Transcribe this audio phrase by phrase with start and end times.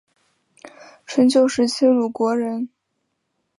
[1.05, 2.69] 春秋时期鲁国人。